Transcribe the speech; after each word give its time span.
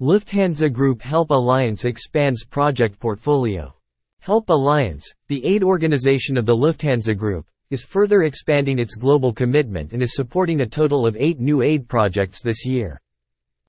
Lufthansa 0.00 0.72
Group 0.72 1.02
Help 1.02 1.30
Alliance 1.30 1.84
expands 1.84 2.44
project 2.44 3.00
portfolio. 3.00 3.74
Help 4.20 4.48
Alliance, 4.48 5.12
the 5.26 5.44
aid 5.44 5.64
organization 5.64 6.36
of 6.36 6.46
the 6.46 6.54
Lufthansa 6.54 7.18
Group, 7.18 7.48
is 7.70 7.82
further 7.82 8.22
expanding 8.22 8.78
its 8.78 8.94
global 8.94 9.32
commitment 9.32 9.92
and 9.92 10.00
is 10.00 10.14
supporting 10.14 10.60
a 10.60 10.66
total 10.66 11.04
of 11.04 11.16
eight 11.18 11.40
new 11.40 11.62
aid 11.62 11.88
projects 11.88 12.40
this 12.40 12.64
year. 12.64 13.00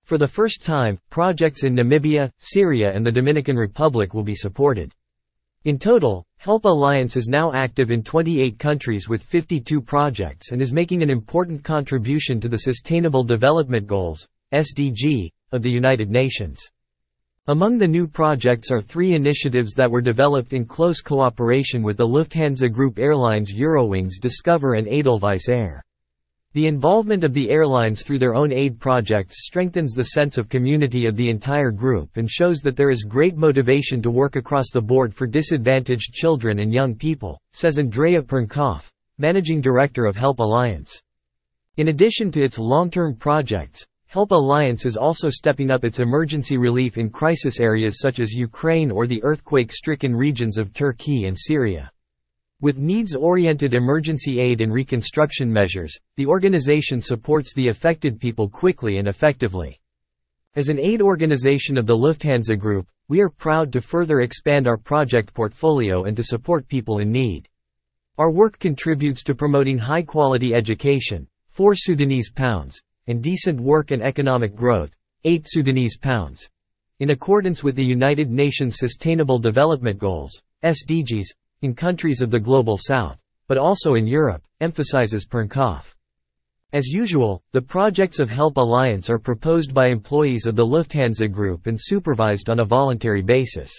For 0.03 0.19
the 0.19 0.27
first 0.27 0.61
time, 0.61 0.99
projects 1.09 1.63
in 1.63 1.75
Namibia, 1.75 2.31
Syria 2.37 2.93
and 2.93 3.03
the 3.03 3.11
Dominican 3.11 3.55
Republic 3.55 4.13
will 4.13 4.21
be 4.21 4.35
supported. 4.35 4.93
In 5.63 5.79
total, 5.79 6.27
Help 6.37 6.65
Alliance 6.65 7.15
is 7.15 7.27
now 7.27 7.51
active 7.53 7.89
in 7.89 8.03
28 8.03 8.59
countries 8.59 9.09
with 9.09 9.23
52 9.23 9.81
projects 9.81 10.51
and 10.51 10.61
is 10.61 10.71
making 10.71 11.01
an 11.01 11.09
important 11.09 11.63
contribution 11.63 12.39
to 12.39 12.47
the 12.47 12.59
Sustainable 12.59 13.23
Development 13.23 13.87
Goals, 13.87 14.27
SDG, 14.53 15.31
of 15.51 15.61
the 15.61 15.71
United 15.71 16.09
Nations. 16.09 16.69
Among 17.47 17.77
the 17.77 17.87
new 17.87 18.07
projects 18.07 18.69
are 18.69 18.81
three 18.81 19.13
initiatives 19.13 19.73
that 19.73 19.89
were 19.89 20.01
developed 20.01 20.53
in 20.53 20.65
close 20.65 21.01
cooperation 21.01 21.81
with 21.81 21.97
the 21.97 22.07
Lufthansa 22.07 22.71
Group 22.71 22.99
airlines 22.99 23.51
Eurowings 23.51 24.19
Discover 24.21 24.75
and 24.75 24.87
Edelweiss 24.87 25.49
Air. 25.49 25.83
The 26.53 26.67
involvement 26.67 27.23
of 27.23 27.33
the 27.33 27.51
airlines 27.51 28.01
through 28.01 28.17
their 28.19 28.33
own 28.33 28.51
aid 28.51 28.79
projects 28.79 29.45
strengthens 29.45 29.93
the 29.93 30.05
sense 30.05 30.37
of 30.37 30.49
community 30.49 31.05
of 31.05 31.15
the 31.15 31.29
entire 31.29 31.69
group 31.69 32.17
and 32.17 32.29
shows 32.29 32.59
that 32.59 32.75
there 32.75 32.89
is 32.89 33.03
great 33.03 33.37
motivation 33.37 34.01
to 34.01 34.09
work 34.09 34.35
across 34.35 34.71
the 34.71 34.81
board 34.81 35.13
for 35.13 35.27
disadvantaged 35.27 36.11
children 36.11 36.59
and 36.59 36.73
young 36.73 36.95
people, 36.95 37.39
says 37.53 37.77
Andrea 37.77 38.21
Pernkopf, 38.21 38.89
Managing 39.19 39.61
Director 39.61 40.05
of 40.05 40.15
Help 40.15 40.39
Alliance. 40.39 41.01
In 41.77 41.89
addition 41.89 42.31
to 42.31 42.43
its 42.43 42.57
long-term 42.57 43.15
projects, 43.15 43.85
Help 44.09 44.31
Alliance 44.31 44.87
is 44.87 44.97
also 44.97 45.29
stepping 45.29 45.69
up 45.69 45.85
its 45.85 45.99
emergency 45.99 46.57
relief 46.57 46.97
in 46.97 47.11
crisis 47.11 47.59
areas 47.59 47.99
such 47.99 48.19
as 48.19 48.33
Ukraine 48.33 48.89
or 48.89 49.05
the 49.05 49.21
earthquake-stricken 49.21 50.15
regions 50.15 50.57
of 50.57 50.73
Turkey 50.73 51.25
and 51.25 51.37
Syria. 51.37 51.91
With 52.59 52.79
needs-oriented 52.79 53.75
emergency 53.75 54.39
aid 54.39 54.61
and 54.61 54.73
reconstruction 54.73 55.53
measures, 55.53 55.95
the 56.15 56.25
organization 56.25 57.01
supports 57.01 57.53
the 57.53 57.67
affected 57.67 58.19
people 58.19 58.49
quickly 58.49 58.97
and 58.97 59.07
effectively. 59.07 59.79
As 60.55 60.69
an 60.69 60.79
aid 60.79 61.03
organization 61.03 61.77
of 61.77 61.85
the 61.85 61.95
Lufthansa 61.95 62.57
Group, 62.57 62.87
we 63.09 63.21
are 63.21 63.29
proud 63.29 63.71
to 63.73 63.79
further 63.79 64.21
expand 64.21 64.67
our 64.67 64.77
project 64.77 65.35
portfolio 65.35 66.05
and 66.05 66.17
to 66.17 66.23
support 66.23 66.67
people 66.67 66.97
in 66.97 67.11
need. 67.11 67.47
Our 68.17 68.31
work 68.31 68.57
contributes 68.57 69.21
to 69.25 69.35
promoting 69.35 69.77
high-quality 69.77 70.55
education, 70.55 71.27
4 71.49 71.75
Sudanese 71.75 72.31
pounds, 72.31 72.81
and 73.09 73.21
decent 73.21 73.59
work 73.59 73.91
and 73.91 74.01
economic 74.01 74.55
growth, 74.55 74.91
8 75.25 75.45
Sudanese 75.45 75.97
pounds. 75.97 76.49
In 76.99 77.09
accordance 77.09 77.63
with 77.63 77.75
the 77.75 77.83
United 77.83 78.31
Nations 78.31 78.77
Sustainable 78.77 79.39
Development 79.39 79.97
Goals, 79.97 80.41
SDGs, 80.63 81.25
in 81.61 81.73
countries 81.73 82.21
of 82.21 82.31
the 82.31 82.39
Global 82.39 82.77
South, 82.77 83.17
but 83.47 83.57
also 83.57 83.95
in 83.95 84.07
Europe, 84.07 84.43
emphasizes 84.61 85.25
Pernkopf. 85.25 85.95
As 86.71 86.87
usual, 86.87 87.41
the 87.51 87.61
projects 87.61 88.19
of 88.19 88.29
Help 88.29 88.57
Alliance 88.57 89.09
are 89.09 89.17
proposed 89.17 89.73
by 89.73 89.87
employees 89.87 90.45
of 90.45 90.55
the 90.55 90.65
Lufthansa 90.65 91.31
Group 91.31 91.65
and 91.65 91.77
supervised 91.79 92.49
on 92.49 92.59
a 92.59 92.65
voluntary 92.65 93.23
basis. 93.23 93.71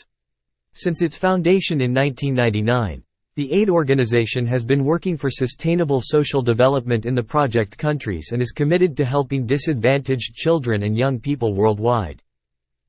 Since 0.72 1.02
its 1.02 1.16
foundation 1.16 1.80
in 1.80 1.94
1999, 1.94 3.02
the 3.36 3.52
aid 3.52 3.70
organization 3.70 4.44
has 4.44 4.64
been 4.64 4.84
working 4.84 5.16
for 5.16 5.30
sustainable 5.30 6.00
social 6.02 6.42
development 6.42 7.06
in 7.06 7.14
the 7.14 7.22
project 7.22 7.78
countries 7.78 8.30
and 8.32 8.42
is 8.42 8.50
committed 8.50 8.96
to 8.96 9.04
helping 9.04 9.46
disadvantaged 9.46 10.34
children 10.34 10.82
and 10.82 10.98
young 10.98 11.18
people 11.20 11.54
worldwide. 11.54 12.20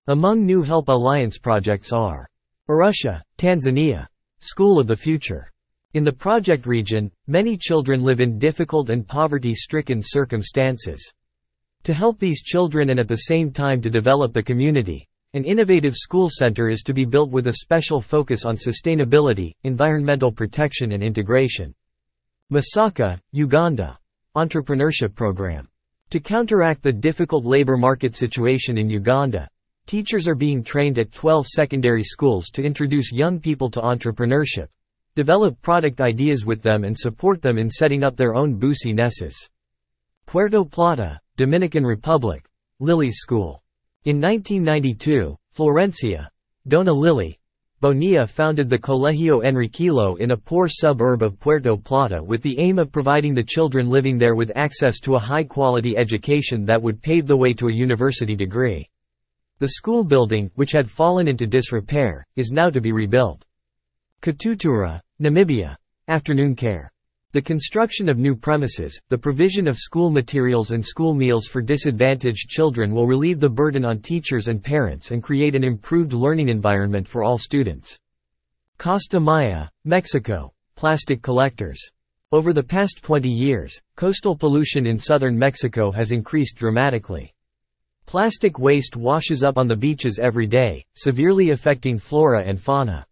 Among 0.08 0.46
new 0.46 0.64
Help 0.64 0.90
Alliance 0.90 1.38
projects 1.38 1.94
are 1.94 2.28
Arusha, 2.68 3.22
Tanzania, 3.38 4.08
School 4.40 4.80
of 4.80 4.88
the 4.88 4.96
Future. 4.96 5.52
In 5.94 6.04
the 6.04 6.12
project 6.12 6.66
region, 6.66 7.12
many 7.28 7.56
children 7.56 8.02
live 8.02 8.20
in 8.20 8.40
difficult 8.40 8.90
and 8.90 9.08
poverty-stricken 9.08 10.02
circumstances. 10.04 11.14
To 11.84 11.94
help 11.94 12.18
these 12.18 12.42
children 12.42 12.90
and 12.90 13.00
at 13.00 13.08
the 13.08 13.28
same 13.28 13.52
time 13.52 13.82
to 13.82 13.90
develop 13.90 14.34
the 14.34 14.42
community, 14.42 15.08
an 15.34 15.44
innovative 15.44 15.96
school 15.96 16.30
center 16.32 16.70
is 16.70 16.82
to 16.82 16.94
be 16.94 17.06
built 17.06 17.32
with 17.32 17.48
a 17.48 17.54
special 17.54 18.02
focus 18.02 18.46
on 18.46 18.56
sustainability, 18.56 19.54
environmental 19.64 20.32
protection 20.32 20.92
and 20.92 21.04
integration. 21.04 21.74
Masaka, 22.52 23.20
Uganda. 23.32 23.98
Entrepreneurship 24.36 25.16
Program. 25.16 25.68
To 26.10 26.20
counteract 26.20 26.84
the 26.84 26.94
difficult 26.94 27.46
labor 27.46 27.78
market 27.78 28.16
situation 28.16 28.78
in 28.78 28.90
Uganda, 28.90 29.48
Teachers 29.86 30.28
are 30.28 30.36
being 30.36 30.64
trained 30.64 30.98
at 31.00 31.12
12 31.12 31.48
secondary 31.48 32.04
schools 32.04 32.50
to 32.52 32.64
introduce 32.64 33.12
young 33.12 33.40
people 33.40 33.70
to 33.72 33.82
entrepreneurship, 33.82 34.68
develop 35.16 35.62
product 35.62 36.00
ideas 36.00 36.46
with 36.46 36.62
them 36.62 36.86
and 36.86 36.98
support 36.98 37.42
them 37.42 37.58
in 37.58 37.70
setting 37.70 38.04
up 38.04 38.16
their 38.16 38.34
own 38.34 38.56
businesses. 38.56 39.50
Puerto 40.26 40.64
Plata, 40.64 41.20
Dominican 41.36 41.84
Republic, 41.84 42.46
Lily 42.80 43.12
School. 43.12 43.62
In 44.04 44.20
1992, 44.20 45.38
Florencia, 45.56 46.28
Dona 46.68 46.92
Lily, 46.92 47.38
Bonilla 47.82 48.26
founded 48.26 48.68
the 48.68 48.80
Colegio 48.80 49.44
Enriquillo 49.44 50.20
in 50.20 50.32
a 50.32 50.38
poor 50.38 50.68
suburb 50.68 51.22
of 51.22 51.40
Puerto 51.40 51.78
Plata 51.78 52.20
with 52.24 52.42
the 52.42 52.58
aim 52.58 52.80
of 52.80 52.92
providing 52.92 53.36
the 53.36 53.44
children 53.44 53.90
living 53.90 54.18
there 54.18 54.34
with 54.34 54.52
access 54.56 55.00
to 55.02 55.14
a 55.14 55.20
high-quality 55.20 55.96
education 55.98 56.66
that 56.66 56.82
would 56.82 57.04
pave 57.04 57.28
the 57.28 57.38
way 57.38 57.54
to 57.54 57.68
a 57.68 57.72
university 57.72 58.36
degree. 58.36 58.90
The 59.60 59.68
school 59.68 60.04
building, 60.04 60.50
which 60.56 60.72
had 60.72 60.90
fallen 60.90 61.28
into 61.28 61.46
disrepair, 61.46 62.26
is 62.36 62.50
now 62.50 62.72
to 62.72 62.82
be 62.82 62.92
rebuilt. 62.92 63.46
Katutura, 64.24 65.00
Namibia. 65.22 65.76
Afternoon 66.08 66.56
care. 66.56 66.92
The 67.34 67.42
construction 67.42 68.10
of 68.10 68.18
new 68.18 68.36
premises, 68.36 69.00
the 69.08 69.18
provision 69.18 69.66
of 69.66 69.78
school 69.78 70.10
materials 70.10 70.72
and 70.72 70.86
school 70.86 71.14
meals 71.14 71.46
for 71.46 71.62
disadvantaged 71.62 72.50
children 72.50 72.94
will 72.94 73.08
relieve 73.08 73.40
the 73.40 73.50
burden 73.50 73.86
on 73.86 74.00
teachers 74.00 74.50
and 74.50 74.62
parents 74.62 75.12
and 75.12 75.24
create 75.24 75.56
an 75.56 75.64
improved 75.64 76.12
learning 76.12 76.50
environment 76.50 77.08
for 77.08 77.24
all 77.24 77.38
students. 77.38 77.98
Costa 78.78 79.18
Maya, 79.18 79.68
Mexico. 79.86 80.52
Plastic 80.76 81.22
collectors. 81.22 81.80
Over 82.34 82.52
the 82.52 82.64
past 82.64 83.02
20 83.02 83.30
years, 83.30 83.80
coastal 83.96 84.36
pollution 84.36 84.86
in 84.86 85.00
southern 85.00 85.40
Mexico 85.40 85.90
has 85.92 86.12
increased 86.12 86.58
dramatically. 86.58 87.34
Plastic 88.08 88.60
waste 88.60 88.98
washes 88.98 89.42
up 89.42 89.58
on 89.58 89.70
the 89.70 89.76
beaches 89.78 90.20
every 90.20 90.48
day, 90.48 90.84
severely 90.96 91.52
affecting 91.52 91.98
flora 91.98 92.44
and 92.44 92.60
fauna. 92.60 93.06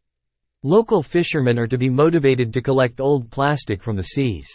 Local 0.63 1.01
fishermen 1.01 1.57
are 1.57 1.67
to 1.67 1.77
be 1.77 1.89
motivated 1.89 2.51
to 2.51 2.61
collect 2.61 2.99
old 2.99 3.31
plastic 3.31 3.81
from 3.81 3.95
the 3.95 4.03
seas. 4.03 4.45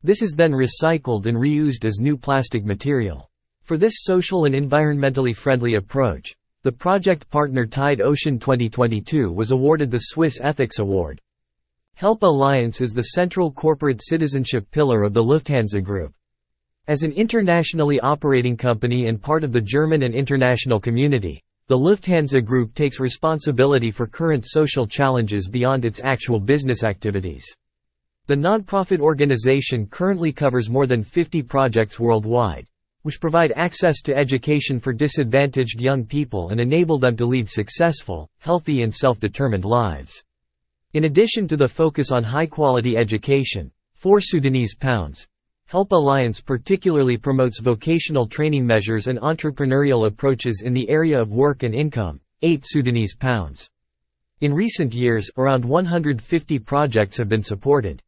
This 0.00 0.22
is 0.22 0.34
then 0.36 0.52
recycled 0.52 1.26
and 1.26 1.36
reused 1.36 1.84
as 1.84 1.98
new 1.98 2.16
plastic 2.16 2.64
material. 2.64 3.28
For 3.62 3.76
this 3.76 3.94
social 3.96 4.44
and 4.44 4.54
environmentally 4.54 5.34
friendly 5.34 5.74
approach, 5.74 6.32
the 6.62 6.70
project 6.70 7.28
partner 7.30 7.66
Tide 7.66 8.00
Ocean 8.00 8.38
2022 8.38 9.32
was 9.32 9.50
awarded 9.50 9.90
the 9.90 9.98
Swiss 9.98 10.38
Ethics 10.40 10.78
Award. 10.78 11.20
Help 11.94 12.22
Alliance 12.22 12.80
is 12.80 12.92
the 12.92 13.02
central 13.02 13.50
corporate 13.50 14.04
citizenship 14.04 14.70
pillar 14.70 15.02
of 15.02 15.14
the 15.14 15.24
Lufthansa 15.24 15.82
Group. 15.82 16.14
As 16.86 17.02
an 17.02 17.10
internationally 17.10 17.98
operating 17.98 18.56
company 18.56 19.08
and 19.08 19.20
part 19.20 19.42
of 19.42 19.50
the 19.50 19.60
German 19.60 20.04
and 20.04 20.14
international 20.14 20.78
community, 20.78 21.42
the 21.66 21.78
Lufthansa 21.78 22.44
Group 22.44 22.74
takes 22.74 23.00
responsibility 23.00 23.90
for 23.90 24.06
current 24.06 24.44
social 24.46 24.86
challenges 24.86 25.48
beyond 25.48 25.86
its 25.86 25.98
actual 26.04 26.38
business 26.38 26.84
activities. 26.84 27.46
The 28.26 28.36
nonprofit 28.36 29.00
organization 29.00 29.86
currently 29.86 30.30
covers 30.30 30.68
more 30.68 30.86
than 30.86 31.02
50 31.02 31.42
projects 31.42 31.98
worldwide, 31.98 32.66
which 33.00 33.20
provide 33.20 33.52
access 33.56 34.02
to 34.02 34.14
education 34.14 34.78
for 34.78 34.92
disadvantaged 34.92 35.80
young 35.80 36.04
people 36.04 36.50
and 36.50 36.60
enable 36.60 36.98
them 36.98 37.16
to 37.16 37.24
lead 37.24 37.48
successful, 37.48 38.28
healthy 38.40 38.82
and 38.82 38.94
self-determined 38.94 39.64
lives. 39.64 40.22
In 40.92 41.04
addition 41.04 41.48
to 41.48 41.56
the 41.56 41.68
focus 41.68 42.12
on 42.12 42.24
high-quality 42.24 42.96
education, 42.96 43.70
4 43.94 44.20
Sudanese 44.20 44.74
pounds, 44.74 45.26
Help 45.66 45.92
Alliance 45.92 46.40
particularly 46.40 47.16
promotes 47.16 47.60
vocational 47.60 48.26
training 48.26 48.66
measures 48.66 49.06
and 49.06 49.18
entrepreneurial 49.20 50.06
approaches 50.06 50.62
in 50.64 50.72
the 50.72 50.88
area 50.88 51.20
of 51.20 51.32
work 51.32 51.62
and 51.62 51.74
income, 51.74 52.20
8 52.42 52.62
Sudanese 52.64 53.16
pounds. 53.16 53.68
In 54.40 54.52
recent 54.52 54.94
years, 54.94 55.30
around 55.36 55.64
150 55.64 56.58
projects 56.58 57.16
have 57.16 57.28
been 57.28 57.42
supported. 57.42 58.02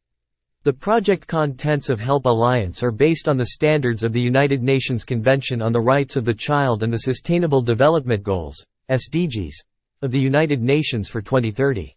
The 0.64 0.72
project 0.72 1.26
contents 1.26 1.88
of 1.88 1.98
Help 1.98 2.26
Alliance 2.26 2.82
are 2.82 2.90
based 2.90 3.28
on 3.28 3.36
the 3.36 3.46
standards 3.46 4.02
of 4.02 4.12
the 4.12 4.20
United 4.20 4.62
Nations 4.62 5.04
Convention 5.04 5.62
on 5.62 5.72
the 5.72 5.80
Rights 5.80 6.16
of 6.16 6.24
the 6.24 6.34
Child 6.34 6.82
and 6.82 6.92
the 6.92 6.98
Sustainable 6.98 7.62
Development 7.62 8.22
Goals, 8.22 8.56
SDGs, 8.90 9.54
of 10.02 10.10
the 10.10 10.20
United 10.20 10.60
Nations 10.60 11.08
for 11.08 11.22
2030. 11.22 11.96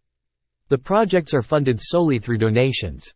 The 0.70 0.78
projects 0.78 1.34
are 1.34 1.42
funded 1.42 1.82
solely 1.82 2.20
through 2.20 2.38
donations. 2.38 3.12